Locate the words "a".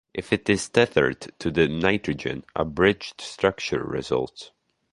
2.55-2.65